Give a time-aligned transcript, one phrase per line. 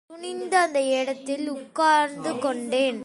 [0.09, 2.99] துணிந்து அந்த இடத்தில் உட்கார்ந்து கொண்டேன்.